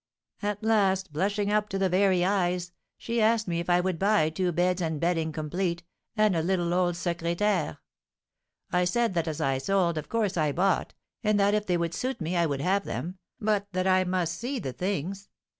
At 0.41 0.63
last, 0.63 1.13
blushing 1.13 1.51
up 1.53 1.69
to 1.69 1.77
the 1.77 1.87
very 1.87 2.25
eyes, 2.25 2.71
she 2.97 3.21
asked 3.21 3.47
me 3.47 3.59
if 3.59 3.69
I 3.69 3.79
would 3.81 3.99
buy 3.99 4.31
two 4.31 4.51
beds 4.51 4.81
and 4.81 4.99
bedding 4.99 5.31
complete, 5.31 5.83
and 6.17 6.35
a 6.35 6.41
little 6.41 6.73
old 6.73 6.95
secrétaire. 6.95 7.77
I 8.71 8.83
said 8.83 9.13
that, 9.13 9.27
as 9.27 9.39
I 9.39 9.59
sold, 9.59 9.99
of 9.99 10.09
course 10.09 10.37
I 10.37 10.53
bought, 10.53 10.95
and 11.23 11.39
that 11.39 11.53
if 11.53 11.67
they 11.67 11.77
would 11.77 11.93
suit 11.93 12.19
me 12.19 12.35
I 12.35 12.47
would 12.47 12.61
have 12.61 12.83
them, 12.83 13.19
but 13.39 13.67
that 13.73 13.85
I 13.85 14.03
must 14.03 14.33
see 14.39 14.57
the 14.57 14.73
things. 14.73 15.29